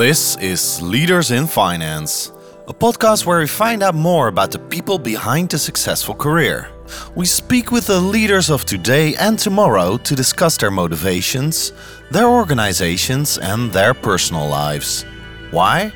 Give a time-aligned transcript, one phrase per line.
[0.00, 2.32] This is Leaders in Finance,
[2.66, 6.70] a podcast where we find out more about the people behind a successful career.
[7.14, 11.72] We speak with the leaders of today and tomorrow to discuss their motivations,
[12.10, 15.04] their organizations, and their personal lives.
[15.50, 15.92] Why?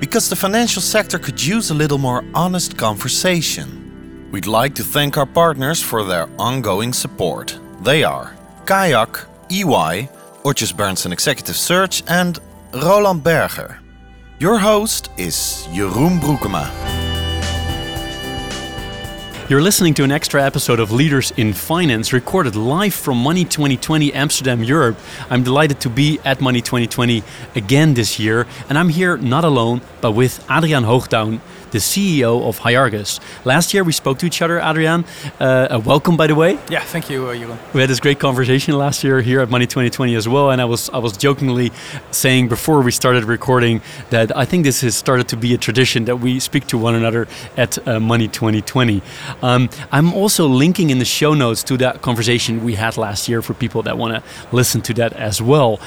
[0.00, 4.30] Because the financial sector could use a little more honest conversation.
[4.32, 7.58] We'd like to thank our partners for their ongoing support.
[7.82, 10.08] They are Kayak, EY,
[10.42, 12.40] Odgers Berndtson Executive Search, and
[12.74, 13.78] Roland Berger.
[14.38, 16.91] Your host is Jeroen Broekema.
[19.52, 24.10] You're listening to an extra episode of Leaders in Finance recorded live from Money 2020
[24.14, 24.96] Amsterdam, Europe.
[25.28, 27.22] I'm delighted to be at Money 2020
[27.54, 32.60] again this year, and I'm here not alone, but with Adriaan Hoogduijn, the CEO of
[32.60, 33.18] Hyarchis.
[33.44, 35.04] Last year we spoke to each other, Adriaan.
[35.40, 36.58] Uh, welcome, by the way.
[36.70, 37.58] Yeah, thank you, uh, Jeroen.
[37.74, 40.66] We had this great conversation last year here at Money 2020 as well, and I
[40.66, 41.72] was I was jokingly
[42.10, 46.04] saying before we started recording that I think this has started to be a tradition
[46.04, 47.26] that we speak to one another
[47.56, 49.02] at uh, Money 2020.
[49.42, 53.42] Um, I'm also linking in the show notes to that conversation we had last year
[53.42, 54.22] for people that want to
[54.56, 55.80] listen to that as well.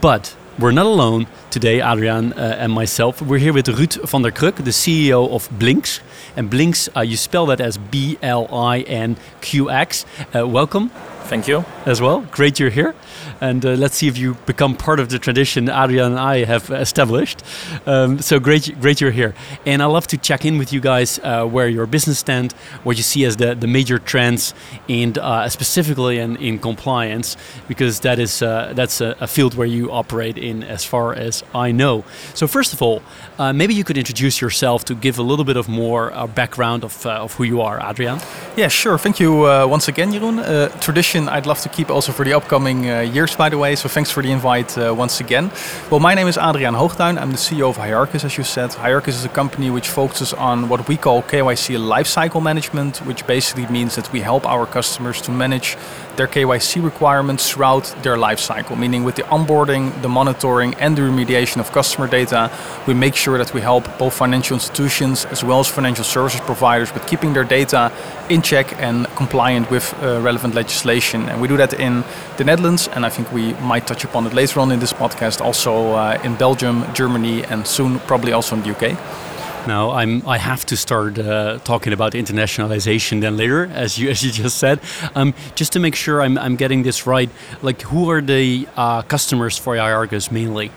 [0.00, 3.22] But we're not alone today, Adriaan uh, and myself.
[3.22, 6.00] We're here with Ruud van der Kruk, the CEO of Blinqx.
[6.36, 10.04] And Blinqx, uh, you spell that as B L I N Q X.
[10.34, 10.90] Uh, welcome.
[11.24, 11.64] Thank you.
[11.86, 12.22] As well.
[12.30, 12.94] Great you're here.
[13.40, 16.70] And uh, let's see if you become part of the tradition Adriaan and I have
[16.70, 17.42] established.
[17.86, 19.34] Um, so great, great you're here.
[19.66, 22.52] And I love to check in with you guys uh, where your business stand,
[22.84, 24.54] what you see as the, the major trends,
[24.88, 27.36] and uh, specifically in, in compliance,
[27.68, 31.44] because that is uh, that's a, a, field where you operate in, as far as
[31.54, 32.04] I know.
[32.34, 33.02] So first of all,
[33.38, 36.84] uh, maybe you could introduce yourself to give a little bit of more uh, background
[36.84, 38.20] of, of who you are, Adriaan.
[38.56, 38.98] Yeah, sure.
[38.98, 39.32] Thank you
[39.68, 40.80] once again, Jeroen.
[40.80, 43.00] tradition I'd love to keep also for the upcoming uh,
[43.30, 43.76] years, by the way.
[43.76, 45.50] So thanks for the invite uh, once again.
[45.90, 47.18] Well, my name is Adriaan Hoogduijn.
[47.18, 48.70] I'm the CEO of Hyarchis, as you said.
[48.70, 53.66] Hyarchis is a company which focuses on what we call KYC lifecycle management, which basically
[53.66, 55.76] means that we help our customers to manage
[56.20, 58.78] their KYC requirements throughout their lifecycle.
[58.78, 62.50] Meaning, with the onboarding, the monitoring, and the remediation of customer data,
[62.86, 66.92] we make sure that we help both financial institutions as well as financial services providers
[66.92, 67.90] with keeping their data
[68.28, 72.04] in check and compliant with uh, relevant legislation and we do that in
[72.36, 75.40] the Netherlands, and I think we might touch upon it later on in this podcast,
[75.40, 79.29] also uh, in Belgium, Germany, and soon probably also in the UK.
[79.66, 84.22] Now I'm I have to start uh, talking about internationalization then later, as you as
[84.22, 84.80] you just said.
[85.14, 87.30] Um, just to make sure I'm, I'm getting this right,
[87.62, 90.70] like who are the uh, customers for Hyarchis mainly?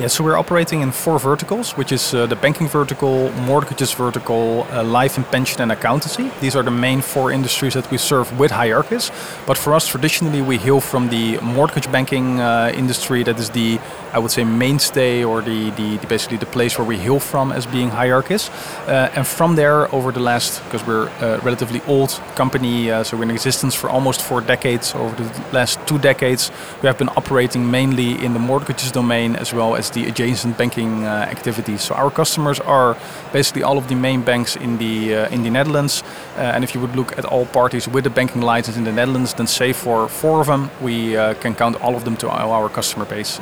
[0.00, 4.66] Yeah, so we're operating in four verticals, which is uh, the banking vertical, mortgages vertical,
[4.70, 6.30] uh, life and pension and accountancy.
[6.40, 9.10] These are the main four industries that we serve with Hyarchis.
[9.46, 13.22] But for us, traditionally, we hail from the mortgage banking uh, industry.
[13.22, 13.78] That is the,
[14.14, 17.52] I would say, mainstay or the, the, the basically the place where we hail from
[17.52, 18.48] as being Hyarchis.
[18.88, 23.18] Uh, and from there, over the last, because we're a relatively old company, uh, so
[23.18, 24.94] we're in existence for almost four decades.
[24.94, 26.50] Over the last two decades,
[26.80, 31.04] we have been operating mainly in the mortgages domain as well as the adjacent banking
[31.04, 31.82] uh, activities.
[31.82, 32.96] So our customers are
[33.32, 36.02] basically all of the main banks in the uh, in the Netherlands.
[36.36, 38.92] Uh, and if you would look at all parties with a banking license in the
[38.92, 42.68] Netherlands, then say for four of them, we can count all of them to our
[42.68, 43.40] customer base.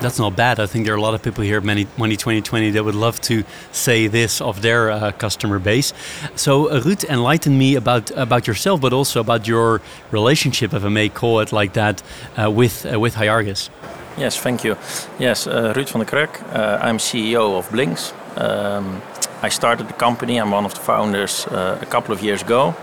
[0.00, 0.60] That's not bad.
[0.60, 2.94] I think there are a lot of people here at Money, Money 2020 that would
[2.94, 5.94] love to say this of their uh, customer base.
[6.34, 10.90] So, uh, Ruud, enlighten me about about yourself, but also about your relationship, if I
[10.90, 12.02] may call it like that,
[12.38, 13.70] uh, with uh, with Hyarchis.
[14.18, 14.76] Yes, thank you.
[15.18, 16.40] Yes, uh, Ruud van der Kruk.
[16.54, 18.14] Uh, I'm CEO of Blinqx.
[18.38, 19.02] Um,
[19.42, 20.40] I started the company.
[20.40, 22.74] I'm one of the founders uh, a couple of years ago.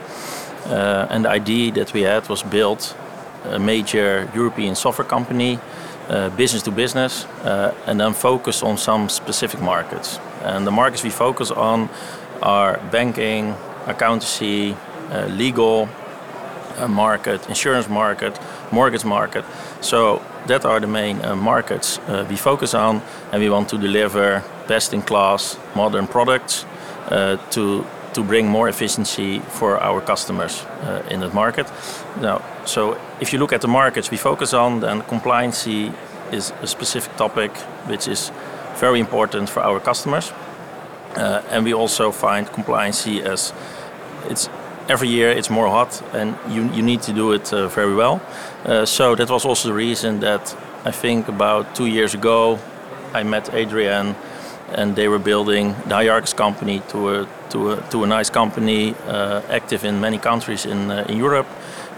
[0.68, 2.96] Uh, and the idea that we had was build
[3.50, 5.58] a major European software company,
[6.08, 10.20] uh, business to business, uh, and then focus on some specific markets.
[10.44, 11.90] And the markets we focus on
[12.44, 13.56] are banking,
[13.88, 14.78] accountancy,
[15.30, 15.90] legal
[16.88, 18.40] market, insurance market,
[18.72, 19.46] mortgage market.
[19.82, 23.02] So that are the main uh, markets uh, we focus on,
[23.32, 26.66] and we want to deliver best-in-class modern products
[27.12, 31.68] uh, to to bring more efficiency for our customers uh, in that market.
[32.22, 35.68] Now, so if you look at the markets we focus on, then compliance
[36.32, 37.52] is a specific topic
[37.88, 38.32] which is
[38.80, 40.32] very important for our customers,
[41.16, 43.54] uh, and we also find compliance as
[44.30, 44.50] it's
[44.90, 48.22] every year it's more hot and you, you need to do it uh, very well.
[48.66, 52.60] Uh, so that was also the reason that I think about two years ago
[53.14, 54.16] I met Adriaan
[54.74, 58.96] and they were building the Hyarchis company to a, to a, to a nice company
[59.08, 61.48] uh, active in many countries in, uh, in Europe.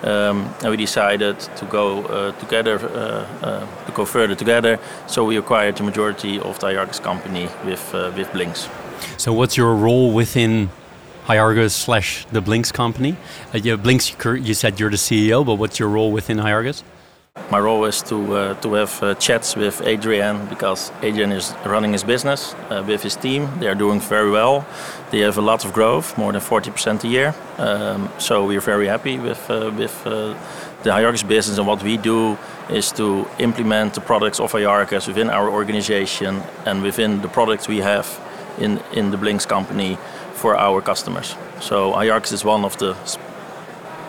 [0.04, 4.78] Um, and we decided to go uh, together, uh, to go further together.
[5.08, 8.70] So we acquired the majority of the Hyarchis company with with Blinqx.
[9.18, 10.70] So what's your role within
[11.26, 13.18] Hyarchis slash the Blinqx company?
[13.54, 16.84] Uh, yeah, Blinqx, you said you're the CEO, but what's your role within Hyarchis?
[17.52, 21.92] My role is to uh, to have uh, chats with Adriaan because Adriaan is running
[21.92, 23.50] his business uh, with his team.
[23.60, 24.66] They are doing very well.
[25.12, 27.36] They have a lot of growth, more than 40% a year.
[27.58, 30.34] Um, so we are very happy with uh, with uh,
[30.84, 31.58] the Hyarchis business.
[31.58, 32.38] And what we do
[32.70, 37.82] is to implement the products of Hyarchis within our organization and within the products we
[37.82, 38.08] have
[38.60, 39.98] in in the Blinqx company
[40.34, 41.36] for our customers.
[41.60, 42.96] So Hyarchis is one of the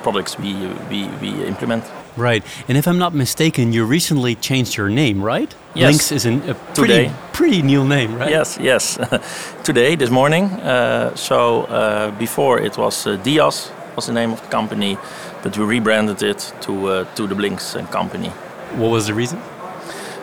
[0.03, 0.53] products we
[0.91, 1.85] we, we implement.
[2.17, 2.45] Right.
[2.69, 5.55] And if I'm not mistaken, you recently changed your name, right?
[5.75, 5.95] Yes.
[5.97, 7.13] Blinqx is an, a pretty, Today.
[7.33, 8.31] pretty new name, right?
[8.31, 8.99] Yes, yes.
[9.65, 10.45] Today, this morning.
[10.45, 14.97] Uh, so uh, before it was uh, Dias was the name of the company,
[15.43, 18.31] but we rebranded it to uh, to the Blinqx uh, company.
[18.79, 19.39] What was the reason?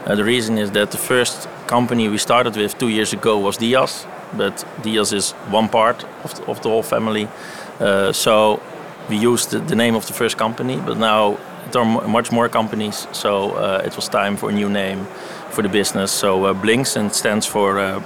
[0.05, 3.57] Uh, the reason is that the first company we started with two years ago was
[3.57, 4.05] Dias,
[4.37, 7.27] but Dias is one part of the, of the whole family.
[7.79, 8.59] Uh, so
[9.09, 11.37] we used the, the name of the first company, but now
[11.71, 15.05] there are much more companies, so uh, it was time for a new name
[15.51, 16.11] for the business.
[16.11, 18.03] So uh, Blinqx and stands for uh,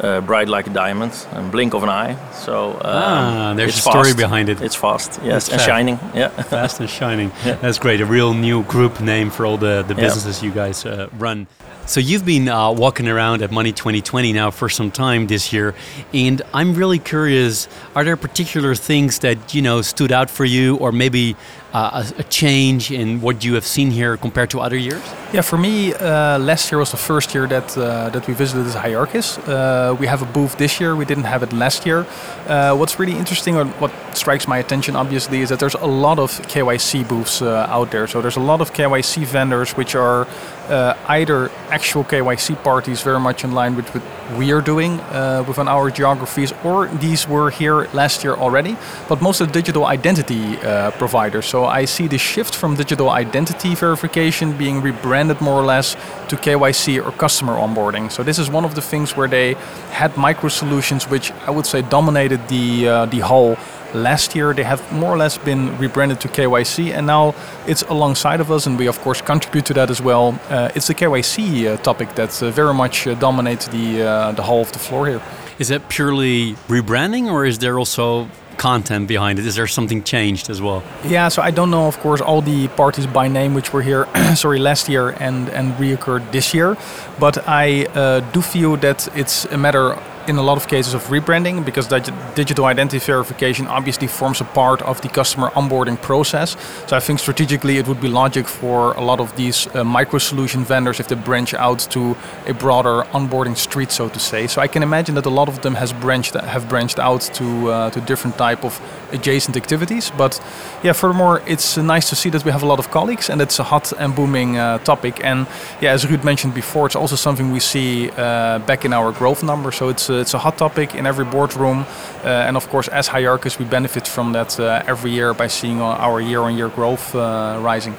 [0.00, 2.16] uh, bright like a diamond and blink of an eye.
[2.32, 4.16] So um, Ah, there's a story fast.
[4.16, 4.60] behind it.
[4.62, 5.68] It's fast, yes, It's and fast.
[5.68, 5.98] shining.
[6.14, 6.28] Yeah.
[6.50, 7.32] Fast and shining.
[7.44, 7.54] Yeah.
[7.60, 8.00] That's great.
[8.00, 10.00] A real new group name for all the, the Yeah.
[10.06, 11.46] businesses you guys uh, run.
[11.88, 15.74] So you've been uh, walking around at Money 2020 now for some time this year,
[16.12, 17.66] and I'm really curious.
[17.96, 21.34] Are there particular things that you know stood out for you, or maybe
[21.72, 25.02] uh, a, a change in what you have seen here compared to other years?
[25.32, 28.66] Yeah, for me, uh, last year was the first year that uh, that we visited
[28.66, 29.38] this Hyarchis.
[29.48, 30.94] Uh, we have a booth this year.
[30.94, 32.04] We didn't have it last year.
[32.46, 36.18] Uh, what's really interesting, or what strikes my attention, obviously, is that there's a lot
[36.18, 38.06] of KYC booths out there.
[38.06, 40.26] So there's a lot of KYC vendors which are
[40.68, 45.44] uh, either actual KYC parties, very much in line with what we are doing uh,
[45.46, 48.76] within our geographies, or these were here last year already.
[49.08, 51.46] But most of digital identity uh, providers.
[51.46, 55.94] So I see the shift from digital identity verification being rebranded more or less
[56.28, 58.10] to KYC or customer onboarding.
[58.10, 59.54] So this is one of the things where they
[59.92, 63.56] had micro solutions, which I would say dominated the uh, the whole.
[63.94, 67.34] Last year they have more or less been rebranded to KYC, and now
[67.66, 70.38] it's alongside of us, and we of course contribute to that as well.
[70.50, 74.42] Uh, it's the KYC uh, topic that uh, very much uh, dominates the uh, the
[74.42, 75.22] whole of the floor here.
[75.58, 79.46] Is that purely rebranding, or is there also content behind it?
[79.46, 80.82] Is there something changed as well?
[81.04, 84.06] Yeah, so I don't know, of course, all the parties by name which were here,
[84.34, 86.76] sorry, last year and and reoccurred this year,
[87.18, 89.96] but I uh, do feel that it's a matter
[90.28, 94.44] in a lot of cases of rebranding because that digital identity verification obviously forms a
[94.44, 96.56] part of the customer onboarding process.
[96.86, 100.18] So I think strategically it would be logic for a lot of these uh, micro
[100.18, 102.16] solution vendors if they branch out to
[102.46, 104.46] a broader onboarding street, so to say.
[104.46, 107.70] So I can imagine that a lot of them has branched have branched out to
[107.70, 108.80] uh, to different type of
[109.12, 110.10] adjacent activities.
[110.16, 110.40] But
[110.82, 113.40] yeah, furthermore, it's uh, nice to see that we have a lot of colleagues and
[113.40, 115.24] it's a hot and booming uh, topic.
[115.24, 115.46] And
[115.80, 119.42] yeah, as Ruud mentioned before, it's also something we see uh, back in our growth
[119.42, 119.76] numbers.
[119.76, 121.86] So it's uh, it's a hot topic in every boardroom,
[122.24, 125.80] uh, and of course, as Hyarchis, we benefit from that uh, every year by seeing
[125.80, 127.96] our year-on-year growth uh, rising.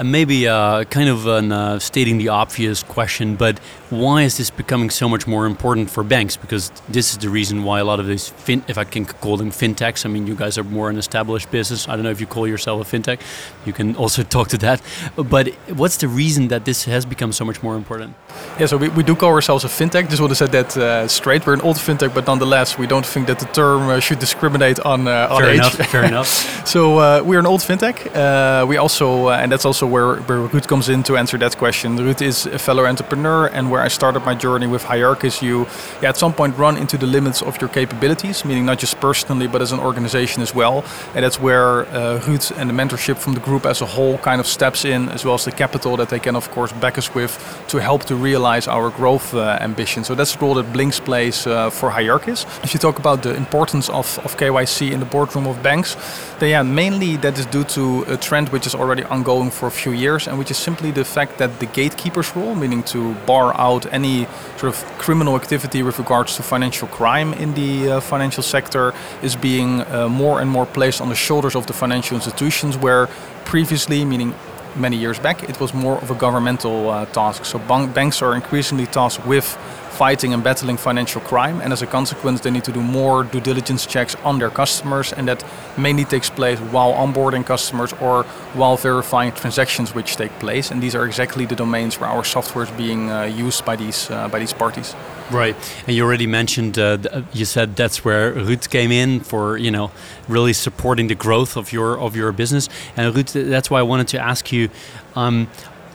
[0.00, 3.58] And maybe uh, kind of an, uh, stating the obvious question, but
[3.90, 6.38] why is this becoming so much more important for banks?
[6.38, 9.36] Because this is the reason why a lot of these, fin- if I can call
[9.36, 11.86] them fintechs, I mean, you guys are more an established business.
[11.86, 13.20] I don't know if you call yourself a fintech.
[13.66, 14.80] You can also talk to that.
[15.16, 18.14] But what's the reason that this has become so much more important?
[18.58, 20.08] Yeah, so we, we do call ourselves a fintech.
[20.08, 21.46] Just want to say that uh, straight.
[21.46, 24.80] We're an old fintech, but nonetheless, we don't think that the term uh, should discriminate
[24.80, 25.58] on uh, on Fair age.
[25.58, 25.74] enough.
[25.90, 26.66] Fair enough.
[26.66, 27.96] So uh, we're an old fintech.
[28.14, 31.96] Uh, we also, uh, and that's also where, where comes in to answer that question.
[31.96, 35.66] Ruud is a fellow entrepreneur, and where I started my journey with Hyarchis, you
[36.00, 39.46] yeah, at some point run into the limits of your capabilities, meaning not just personally,
[39.46, 40.84] but as an organization as well.
[41.14, 42.20] And that's where uh,
[42.56, 45.34] and the mentorship from the group as a whole kind of steps in, as well
[45.34, 47.32] as the capital that they can, of course, back us with
[47.68, 50.04] to help to realize our growth uh, ambition.
[50.04, 52.46] So that's the role that Blinqx plays uh, for Hyarchis.
[52.64, 55.96] If you talk about the importance of, of KYC in the boardroom of banks,
[56.38, 59.76] then yeah, mainly that is due to a trend which is already ongoing for a
[59.82, 63.48] few years, and which is simply the fact that the gatekeeper's role, meaning to bar
[63.66, 64.26] out any
[64.58, 69.36] sort of criminal activity with regards to financial crime in the uh, financial sector, is
[69.36, 73.06] being uh, more and more placed on the shoulders of the financial institutions, where
[73.44, 74.34] previously, meaning
[74.76, 77.44] many years back, it was more of a governmental uh, task.
[77.44, 79.58] So ban- banks are increasingly tasked with
[80.00, 83.40] fighting and battling financial crime, and as a consequence, they need to do more due
[83.50, 85.44] diligence checks on their customers, and that
[85.76, 90.70] mainly takes place while onboarding customers or while verifying transactions which take place.
[90.70, 94.10] And these are exactly the domains where our software is being uh, used by these
[94.10, 94.94] uh, by these parties.
[95.30, 96.78] Right, and you already mentioned.
[96.78, 99.90] Uh, uh you said that's where Ruud came in for you know
[100.28, 102.68] really supporting the growth of your of your business.
[102.96, 104.70] And Ruud, that's why I wanted to ask you:
[105.14, 105.46] um,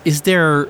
[0.03, 0.67] Is there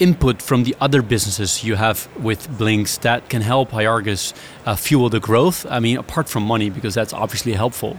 [0.00, 4.32] input from the other businesses you have with Blinqx that can help Hyarchis
[4.66, 5.66] uh, fuel the growth?
[5.70, 7.96] I mean, apart from money, because that's obviously helpful.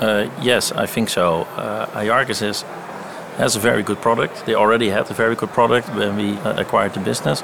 [0.00, 1.42] Uh, yes, I think so.
[1.56, 2.62] Uh, Hyarchis is,
[3.36, 4.46] has a very good product.
[4.46, 7.42] They already had a very good product when we uh, acquired the business,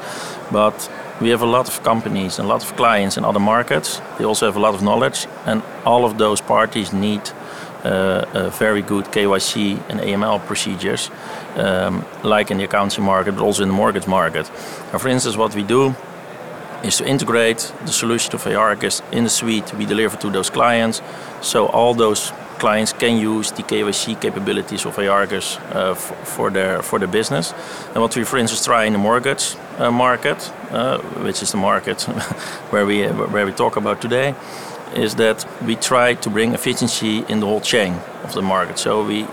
[0.50, 4.00] but we have a lot of companies and a lot of clients in other markets.
[4.18, 7.22] They also have a lot of knowledge, and all of those parties need
[7.82, 11.11] very good KYC and AML procedures,
[11.56, 14.50] um, like in the accounting market, but also in the mortgage market.
[14.92, 15.94] Now, for instance, what we do
[16.82, 21.02] is to integrate the solution of Hyarchis in the suite we deliver to those clients,
[21.40, 26.99] so all those clients can use the KYC capabilities of Hyarchis uh, for their for
[26.99, 27.54] their business.
[27.94, 31.58] And what we, for instance, try in the mortgage uh, market, uh, which is the
[31.58, 32.02] market
[32.70, 34.35] where we where we talk about today,
[34.95, 38.78] is that we try to bring efficiency in the whole chain of the market.
[38.78, 39.26] So we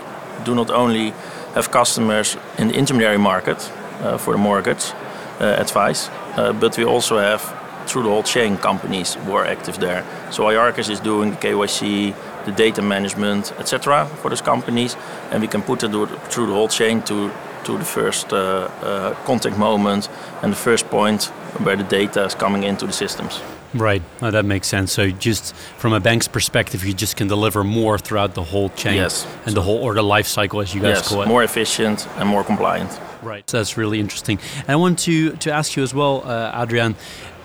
[0.44, 1.12] do not only
[1.54, 4.92] have customers in the intermediary market uh, for the mortgage
[5.40, 7.42] uh, advice, uh, but we also have
[7.86, 10.04] through the whole chain companies who are active there.
[10.30, 14.06] So Hyarchis is doing the KYC, the data management, etc.
[14.20, 14.96] for those companies,
[15.30, 15.90] and we can put it
[16.30, 17.30] through the whole chain to
[17.64, 20.08] to the first uh, uh, contact moment
[20.42, 21.24] and the first point
[21.64, 23.42] where the data is coming into the systems.
[23.74, 24.92] Right, that makes sense.
[24.92, 28.94] So just from a bank's perspective, you just can deliver more throughout the whole chain
[28.94, 29.26] yes.
[29.44, 31.28] and the whole order life cycle, as you guys yes, call it.
[31.28, 32.98] more efficient and more compliant.
[33.22, 34.38] Right, so that's really interesting.
[34.60, 36.94] And I want to to ask you as well, uh, Adriaan.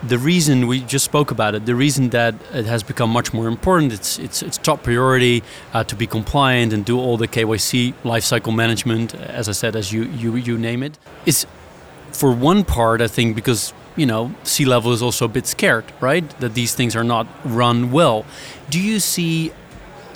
[0.03, 3.47] The reason we just spoke about it, the reason that it has become much more
[3.47, 7.93] important, it's it's, it's top priority uh, to be compliant and do all the KYC
[8.03, 11.45] lifecycle management, as I said, as you you you name it, is
[12.13, 16.27] for one part, I think, because you know, C-level is also a bit scared, right?
[16.39, 18.25] That these things are not run well.
[18.69, 19.51] Do you see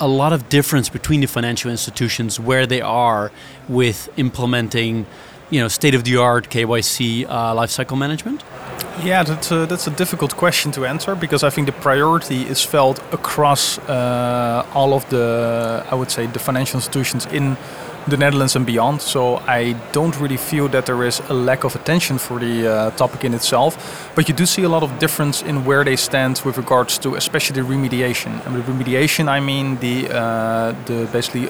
[0.00, 3.30] a lot of difference between the financial institutions where they are
[3.68, 5.06] with implementing,
[5.50, 8.42] you know, state-of-the-art KYC uh, lifecycle management?
[9.02, 12.62] Yeah, that's a, that's a difficult question to answer because I think the priority is
[12.62, 17.56] felt across uh, all of the, I would say, the financial institutions in
[18.08, 19.02] the Netherlands and beyond.
[19.02, 22.90] So I don't really feel that there is a lack of attention for the uh,
[22.92, 24.10] topic in itself.
[24.14, 27.14] But you do see a lot of difference in where they stand with regards to
[27.16, 28.44] especially remediation.
[28.46, 31.48] And with remediation, I mean the uh, the basically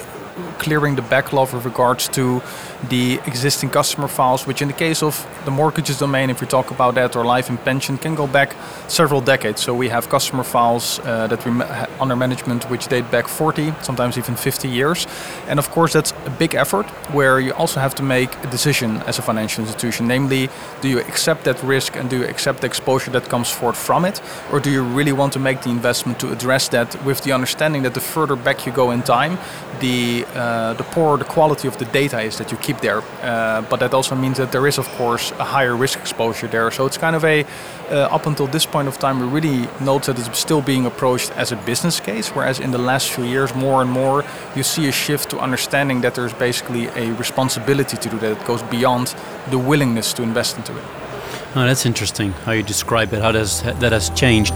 [0.58, 2.42] clearing the backlog with regards to
[2.88, 6.70] the existing customer files, which in the case of the mortgages domain, if we talk
[6.70, 8.54] about that, or life and pension, can go back
[8.88, 9.62] several decades.
[9.62, 13.72] So we have customer files uh, that we ma- under management which date back 40,
[13.82, 15.06] sometimes even 50 years.
[15.48, 18.98] And of course, that's a big effort where you also have to make a decision
[19.06, 20.06] as a financial institution.
[20.06, 20.48] Namely,
[20.82, 24.04] do you accept that risk and do you accept the exposure that comes forth from
[24.04, 24.20] it?
[24.52, 27.82] Or do you really want to make the investment to address that with the understanding
[27.82, 29.38] that the further back you go in time,
[29.80, 33.02] the, uh, the poorer the quality of the data is that you keep there.
[33.22, 36.70] Uh, but that also means that there is, of course, a higher risk exposure there.
[36.70, 37.44] So it's kind of a,
[37.90, 41.30] uh, up until this point of time, we really note that it's still being approached
[41.36, 44.24] as a business case, whereas in the last few years, more and more,
[44.54, 48.32] you see a shift to understanding that there's basically a responsibility to do that.
[48.32, 49.14] It goes beyond
[49.50, 50.84] the willingness to invest into it.
[51.54, 54.54] Oh, that's interesting how you describe it, how does, that has changed.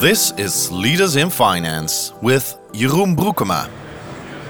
[0.00, 3.68] This is Leaders in Finance with Jeroen Broekema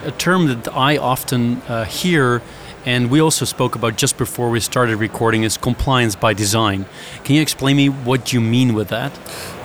[0.09, 2.41] a term that I often uh, hear
[2.85, 6.87] and we also spoke about just before we started recording is compliance by design.
[7.25, 9.12] Can you explain me what you mean with that?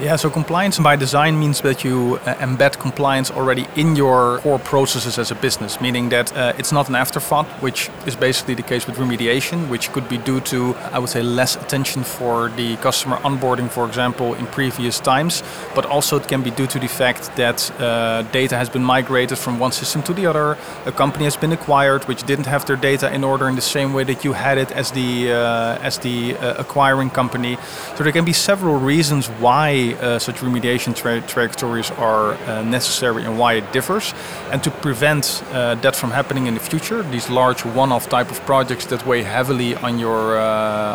[0.01, 4.59] Yeah, so compliance by design means that you uh, embed compliance already in your core
[4.59, 8.63] processes as a business, meaning that uh, it's not an afterthought, which is basically the
[8.63, 12.75] case with remediation, which could be due to, I would say, less attention for the
[12.77, 15.43] customer onboarding, for example, in previous times,
[15.75, 19.37] but also it can be due to the fact that uh, data has been migrated
[19.37, 22.75] from one system to the other, a company has been acquired which didn't have their
[22.75, 25.97] data in order in the same way that you had it as the uh, as
[25.99, 27.57] the uh, acquiring company.
[27.95, 33.23] So there can be several reasons why uh, such remediation tra trajectories are uh, necessary
[33.25, 34.13] and why it differs.
[34.51, 38.39] And to prevent uh, that from happening in the future, these large one-off type of
[38.45, 40.37] projects that weigh heavily on your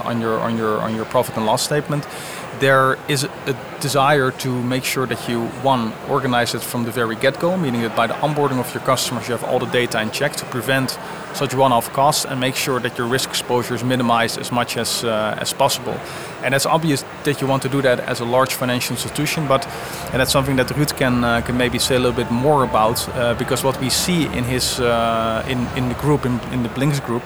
[0.09, 2.07] on your on your on your profit and loss statement,
[2.61, 7.17] there is a desire to make sure that you one organize it from the very
[7.17, 10.11] get-go, meaning that by the onboarding of your customers, you have all the data in
[10.11, 10.99] check to prevent
[11.35, 15.05] such one-off costs and make sure that your risk exposure is minimized as much as
[15.05, 15.95] uh, as possible.
[16.43, 19.67] And it's obvious that you want to do that as a large financial institution, but
[20.13, 23.09] and that's something that Ruud can uh, can maybe say a little bit more about
[23.09, 26.69] uh, because what we see in his uh, in in the group in, in the
[26.71, 27.23] Blinqx group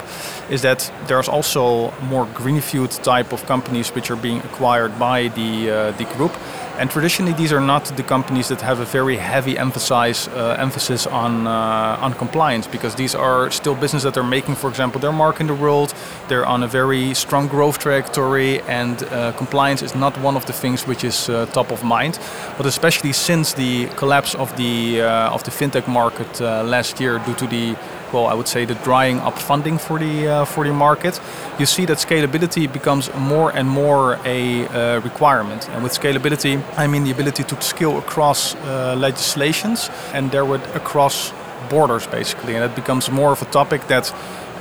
[0.49, 5.69] is that there's also more greenfield type of companies which are being acquired by the
[5.69, 6.31] uh, the group
[6.79, 11.05] and traditionally, these are not the companies that have a very heavy emphasis uh, emphasis
[11.07, 15.11] on uh, on compliance because these are still businesses that are making, for example, their
[15.11, 15.93] mark in the world.
[16.27, 20.53] They're on a very strong growth trajectory, and uh, compliance is not one of the
[20.53, 22.19] things which is uh, top of mind.
[22.57, 27.19] But especially since the collapse of the uh, of the fintech market uh, last year
[27.19, 27.75] due to the
[28.13, 31.19] well, I would say the drying up funding for the uh, for the market,
[31.59, 35.67] you see that scalability becomes more and more a uh, requirement.
[35.69, 40.75] And with scalability, I mean the ability to scale across uh, legislations and there therewith
[40.75, 41.33] across
[41.69, 42.55] borders, basically.
[42.55, 44.13] And it becomes more of a topic that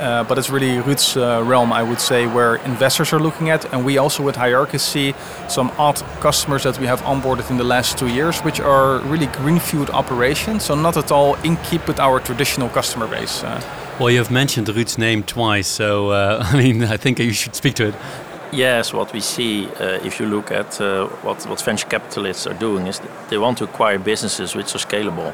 [0.02, 3.72] uh, but it's really Ruud's uh, realm, I would say, where investors are looking at.
[3.72, 5.14] And we also with Hyarchis see
[5.48, 9.26] some odd customers that we have onboarded in the last two years, which are really
[9.26, 10.64] greenfield operations.
[10.64, 13.44] So not at all in keep with our traditional customer base.
[13.44, 13.60] Uh,
[14.00, 17.54] well, you have mentioned Ruud's name twice, so uh, I mean, I think you should
[17.54, 17.94] speak to it.
[18.52, 22.58] Yes, what we see uh, if you look at uh, what, what venture capitalists are
[22.58, 25.32] doing is they want to acquire businesses which are scalable.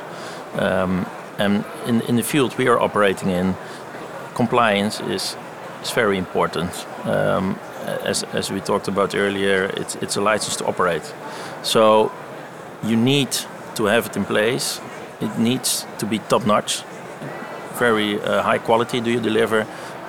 [0.57, 1.05] Um,
[1.39, 3.57] and in, in the field we are operating in,
[4.39, 5.37] compliance is
[5.83, 6.87] is very important.
[7.05, 7.59] Um,
[8.05, 11.15] as, as we talked about earlier, it's, it's a license to operate.
[11.63, 12.11] So
[12.83, 13.29] you need
[13.75, 14.81] to have it in place.
[15.21, 16.83] It needs to be top notch,
[17.79, 19.01] very uh, high quality.
[19.01, 19.67] Do you deliver?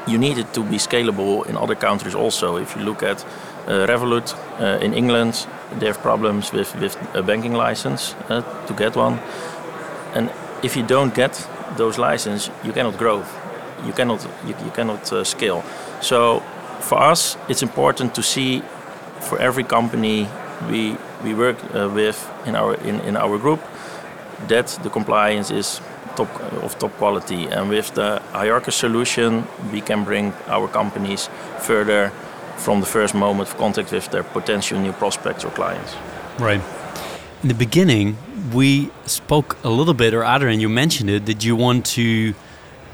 [0.08, 2.58] You need it to be scalable in other countries also.
[2.58, 3.26] If you look at
[3.68, 5.48] uh, Revolut uh, in England,
[5.80, 9.20] they have problems with, with a banking license uh, to get one.
[10.16, 10.30] And
[10.64, 13.24] if you don't get those licenses, you cannot grow
[13.86, 15.64] you cannot you, you cannot uh, scale.
[16.02, 16.42] So
[16.82, 18.62] for us, it's important to see
[19.20, 20.28] for every company
[20.70, 23.60] we we work uh, with in our in, in our group
[24.48, 25.82] that the compliance is
[26.16, 26.30] top
[26.64, 27.48] of top quality.
[27.48, 32.12] And with the Hyarchis solution, we can bring our companies further
[32.58, 35.96] from the first moment of contact with their potential new prospects or clients.
[36.40, 36.62] Right.
[37.42, 38.18] In the beginning,
[38.54, 42.34] we spoke a little bit, or Adriaan, you mentioned it, that you want to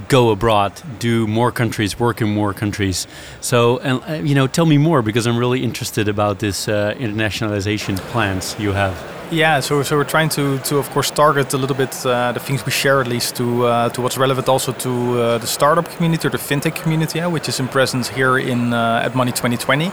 [0.07, 3.07] go abroad, do more countries, work in more countries.
[3.41, 6.93] So, and uh, you know, tell me more because I'm really interested about this uh,
[6.97, 9.14] internationalization plans you have.
[9.31, 12.39] Yeah, so, so we're trying to, to of course target a little bit uh, the
[12.39, 15.89] things we share at least to uh, to what's relevant also to uh, the startup
[15.95, 19.31] community or the fintech community, yeah, which is in presence here in uh, at Money
[19.31, 19.85] 2020.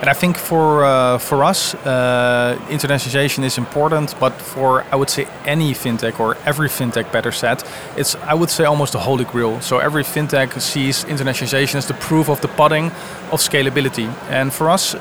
[0.00, 5.10] And I think for uh, for us, uh, internationalization is important, but for I would
[5.10, 7.62] say any fintech or every fintech, better said,
[7.94, 9.60] it's I would say almost the holy grail.
[9.60, 12.86] So every fintech sees internationalization as the proof of the pudding
[13.32, 14.08] of scalability.
[14.30, 14.94] And for us,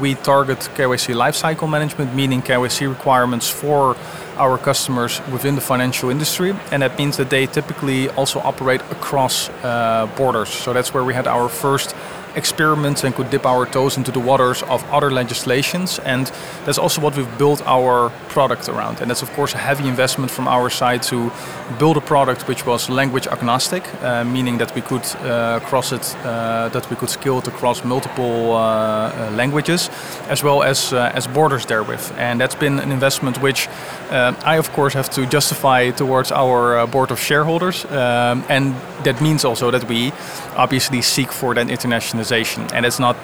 [0.00, 3.96] we target KYC lifecycle management, meaning KYC requirements requirements for
[4.38, 9.50] our customers within the financial industry, and that means that they typically also operate across
[9.62, 10.48] uh, borders.
[10.48, 11.94] So that's where we had our first
[12.34, 15.98] experiments and could dip our toes into the waters of other legislations.
[16.00, 16.30] And
[16.64, 19.00] that's also what we've built our product around.
[19.00, 21.30] And that's, of course, a heavy investment from our side to
[21.78, 26.16] build a product which was language agnostic, uh, meaning that we could uh, cross it,
[26.24, 29.90] uh, that we could scale it across multiple uh, uh, languages,
[30.28, 32.12] as well as, uh, as borders therewith.
[32.16, 33.68] And that's been an investment which
[34.10, 37.84] I, of course, have to justify towards our board of shareholders.
[37.84, 40.12] Um, and that means also that we
[40.56, 41.70] obviously seek for that
[42.20, 42.72] internationalization.
[42.72, 43.16] And it's not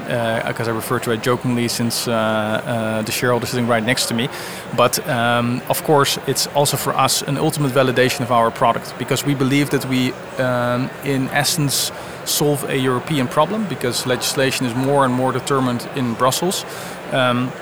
[0.46, 4.06] because uh, I refer to it jokingly since uh, uh, the shareholder sitting right next
[4.06, 4.28] to me,
[4.76, 9.24] but um, of course it's also for us an ultimate validation of our product because
[9.24, 11.92] we believe that we, um, in essence,
[12.24, 16.64] solve a European problem because legislation is more and more determined in Brussels.
[17.12, 17.52] Um,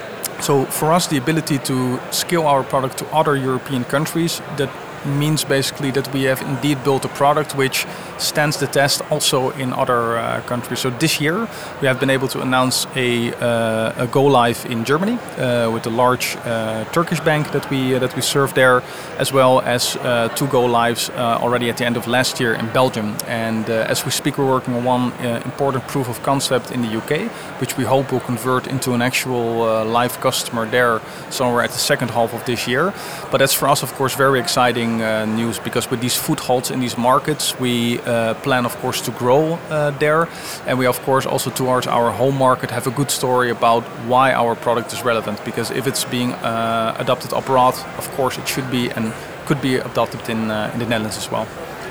[0.41, 4.71] so for us, the ability to scale our product to other European countries that
[5.07, 7.87] means basically that we have indeed built a product which
[8.19, 10.81] stands the test also in other uh, countries.
[10.81, 11.49] So this year
[11.81, 15.87] we have been able to announce a, uh, a go live in Germany uh, with
[15.87, 18.83] a large uh, Turkish bank that we uh, that we serve there,
[19.19, 22.67] as well as uh, two go lives already at the end of last year in
[22.73, 23.17] Belgium.
[23.27, 25.13] And as we speak, we're working on one
[25.45, 29.85] important proof of concept in the UK, which we hope will convert into an actual
[29.85, 31.01] live customer there
[31.31, 32.93] somewhere at the second half of this year.
[33.31, 34.99] But that's for us, of course, very exciting
[35.37, 37.99] news because with these footholds in these markets, we
[38.43, 40.29] plan, of course, to grow uh, there.
[40.67, 44.33] And we, of course, also towards our home market have a good story about why
[44.33, 45.45] our product is relevant.
[45.45, 49.13] Because if it's being uh, adopted abroad, of course, it should be and
[49.47, 51.47] could be adopted in, uh, in the Netherlands as well.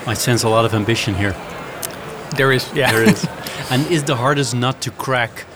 [0.06, 1.34] I sense a lot of ambition here.
[2.36, 2.92] There is, yeah.
[2.92, 3.26] There is.
[3.70, 5.46] and is the hardest nut to crack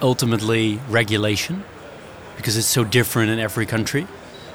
[0.00, 1.64] ultimately regulation?
[2.36, 4.06] Because it's so different in every country?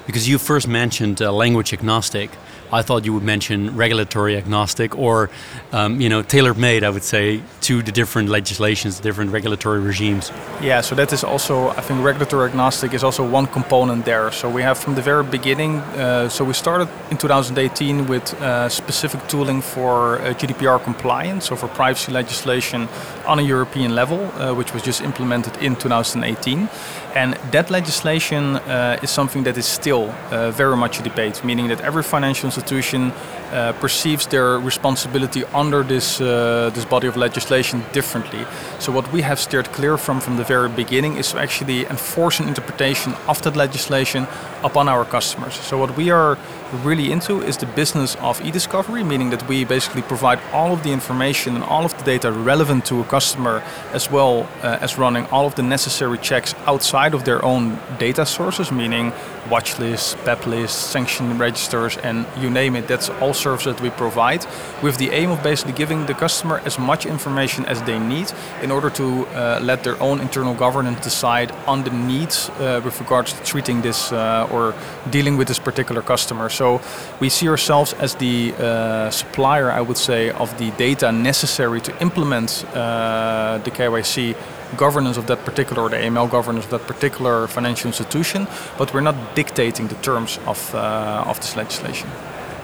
[0.06, 2.30] Because you first mentioned uh, language agnostic.
[2.72, 5.30] I thought you would mention regulatory agnostic or,
[5.72, 6.84] um, you know, tailor-made.
[6.84, 10.32] I would say to the different legislations, different regulatory regimes.
[10.60, 14.30] Yeah, so that is also I think regulatory agnostic is also one component there.
[14.32, 15.76] So we have from the very beginning.
[15.76, 21.56] Uh, so we started in 2018 with uh, specific tooling for uh, GDPR compliance, so
[21.56, 22.88] for privacy legislation
[23.26, 26.68] on a European level, uh, which was just implemented in 2018.
[27.14, 31.68] And that legislation uh, is something that is still uh, very much a debate, meaning
[31.68, 33.12] that every financial institution
[33.52, 38.44] uh, perceives their responsibility under this uh, this body of legislation differently.
[38.78, 42.42] So what we have steered clear from from the very beginning is to actually enforce
[42.42, 44.26] an interpretation of that legislation
[44.62, 45.54] upon our customers.
[45.54, 46.36] So what we are
[46.84, 50.92] really into is the business of e-discovery, meaning that we basically provide all of the
[50.92, 55.24] information and all of the data relevant to a customer, as well uh, as running
[55.26, 59.12] all of the necessary checks outside of their own data sources, meaning
[59.50, 62.86] watch lists, PEP lists, sanction registers, and you name it.
[62.86, 64.44] That's all service that we provide,
[64.82, 68.70] with the aim of basically giving the customer as much information as they need in
[68.70, 73.32] order to uh, let their own internal governance decide on the needs uh, with regards
[73.32, 74.74] to treating this uh, or
[75.10, 76.48] dealing with this particular customer.
[76.48, 76.80] So
[77.20, 81.92] we see ourselves as the uh, supplier, I would say, of the data necessary to
[82.02, 84.36] implement uh, the KYC
[84.76, 88.46] governance of that particular, or the AML governance of that particular financial institution,
[88.76, 92.08] but we're not dictating the terms of, uh, of this legislation.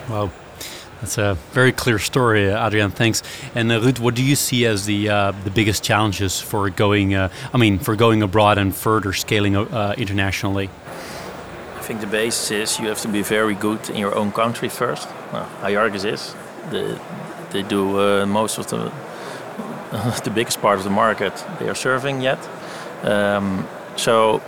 [0.09, 0.31] Wow.
[1.05, 2.91] That's a very clear story, Adriaan.
[2.91, 3.23] Thanks.
[3.55, 7.15] And uh, what do you see as the uh, the biggest challenges for going?
[7.15, 10.71] Uh, I mean, for going abroad and further scaling uh, internationally.
[11.77, 14.71] I think the basis is you have to be very good in your own country
[14.71, 15.07] first.
[15.31, 16.35] Well, Hyarchis is.
[16.71, 16.99] The,
[17.51, 18.91] they do uh, most of the
[20.25, 22.39] the biggest part of the market they are serving yet.
[23.03, 24.41] Um, so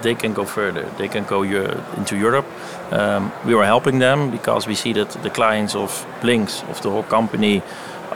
[0.00, 0.88] they can go further.
[0.98, 2.46] They can go into Europe.
[2.90, 6.90] Um, we are helping them because we see that the clients of Blinqx, of the
[6.90, 7.62] whole company,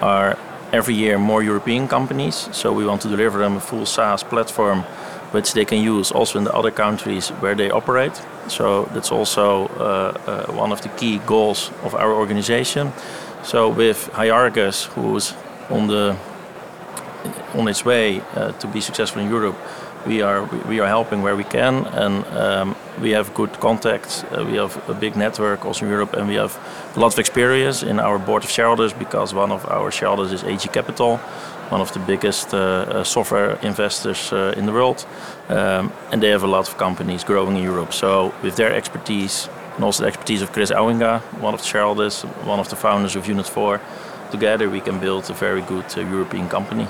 [0.01, 0.39] are
[0.73, 2.49] every year more European companies.
[2.53, 4.85] So we want to deliver them a full SaaS platform
[5.33, 8.13] which they can use also in the other countries where they operate.
[8.49, 12.93] So that's also uh, uh, one of the key goals of our organization.
[13.43, 15.35] So with Hyarchis, who's
[15.71, 16.17] on the
[17.55, 19.57] on its way uh, to be successful in Europe,
[20.07, 24.25] we are we are helping where we can, and um, we have good contacts.
[24.25, 26.59] Uh, we have a big network also in Europe, and we have
[26.97, 30.45] a lot of experience in our board of shareholders because one of our shareholders is
[30.45, 31.19] AG Capital,
[31.71, 35.07] one of the biggest uh, uh, software investors uh, in the world,
[35.49, 37.93] um, and they have a lot of companies growing in Europe.
[37.93, 42.23] So with their expertise and also the expertise of Chris Ouwinga, one of the shareholders,
[42.45, 43.81] one of the founders of Unit 4,
[44.31, 46.87] together we can build a very good uh, European company.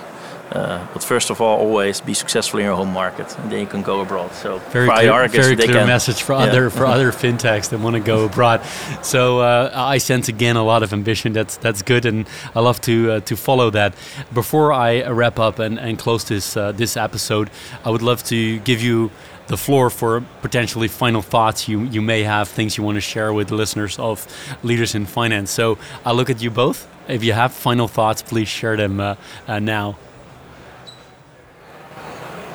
[0.53, 3.67] Uh, but first of all, always be successful in your home market, and then you
[3.67, 4.33] can go abroad.
[4.33, 6.45] So very clear, very clear can, message for yeah.
[6.45, 8.65] other for other fintechs that want to go abroad.
[9.03, 11.33] So uh, I sense again a lot of ambition.
[11.33, 13.95] That's that's good, and I love to uh, to follow that.
[14.33, 17.51] Before I wrap up and, and close this uh, this episode,
[17.85, 19.11] I would love to give you
[19.49, 23.33] the floor for potentially final thoughts you you may have, things you want to share
[23.33, 24.27] with the listeners of
[24.63, 25.51] Leaders in Finance.
[25.51, 26.87] So I look at you both.
[27.09, 29.15] If you have final thoughts, please share them uh,
[29.47, 29.97] uh, now.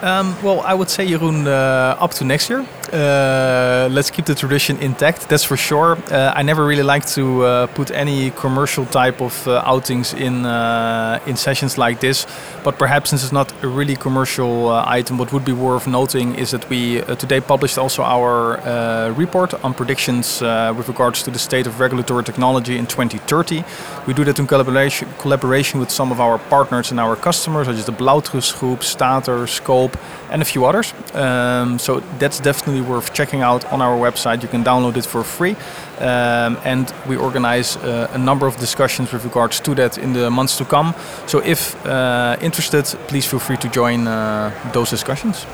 [0.02, 2.66] Um, well, I would say, Jeroen, uh, up to next year.
[2.92, 5.98] Uh, let's keep the tradition intact, that's for sure.
[6.12, 10.46] Uh, I never really like to uh, put any commercial type of uh, outings in,
[10.46, 12.26] uh, in sessions like this.
[12.64, 16.52] But perhaps since it's not a really commercial item, what would be worth noting is
[16.52, 21.80] that we today published also our report on predictions with regards to the state of
[21.80, 23.64] regulatory technology in 2030.
[24.06, 27.78] We do that in collaboration, collaboration with some of our partners and our customers, such
[27.78, 29.90] as the Blauwtrust Group, Stater, Scope,
[30.30, 30.93] and a few others.
[31.13, 34.41] Um, so that's definitely worth checking out on our website.
[34.41, 35.56] You can download it for free.
[35.99, 40.30] Um, and we organize uh, a number of discussions with regards to that in the
[40.30, 40.95] months to come.
[41.27, 45.45] So if uh, interested, please feel free to join uh, those discussions.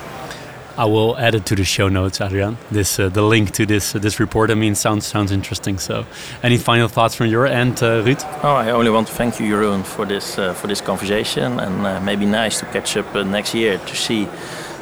[0.78, 2.56] I will add it to the show notes, Adriaan.
[2.70, 4.52] This uh, the link to this uh, this report.
[4.52, 5.80] I mean, sounds sounds interesting.
[5.80, 6.06] So,
[6.44, 8.24] any final thoughts from your end, uh, Ruud?
[8.44, 11.86] Oh, I only want to thank you, Jeroen, for this uh, for this conversation, and
[11.86, 14.26] uh, maybe nice to catch up uh, next year to see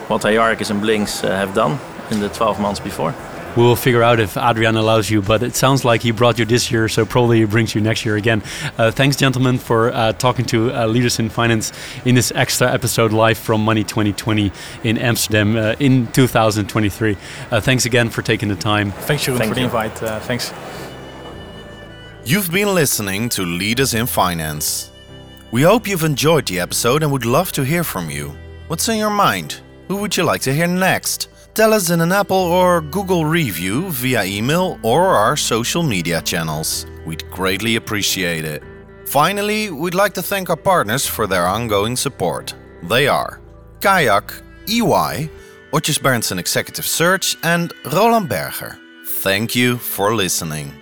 [0.09, 1.79] what Hyarchis and Blinqx have done
[2.11, 3.13] in the 12 months before.
[3.55, 5.21] We will figure out if Adriaan allows you.
[5.21, 8.05] But it sounds like he brought you this year, so probably he brings you next
[8.05, 8.43] year again.
[8.77, 11.71] Uh, thanks, gentlemen, for uh, talking to uh, leaders in finance
[12.03, 14.51] in this extra episode live from Money 2020
[14.83, 17.15] in Amsterdam uh, in 2023.
[17.51, 18.91] Uh, thanks again for taking the time.
[18.91, 20.03] Thanks, Jeroen, Thank for the invite.
[20.03, 20.53] Uh, thanks.
[22.25, 24.91] You've been listening to Leaders in Finance.
[25.51, 28.35] We hope you've enjoyed the episode and would love to hear from you.
[28.67, 29.61] What's in your mind?
[29.87, 31.29] Who would you like to hear next?
[31.55, 36.85] Tell us in an Apple or Google review via email or our social media channels.
[37.05, 38.61] We'd greatly appreciate it.
[39.05, 42.53] Finally, we'd like to thank our partners for their ongoing support.
[42.83, 43.39] They are
[43.79, 44.33] Kayak,
[44.67, 45.29] EY,
[45.71, 48.77] Odgers Berndtson Executive Search, and Roland Berger.
[49.05, 50.73] Thank you for listening.